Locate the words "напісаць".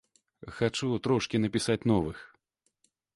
1.43-1.87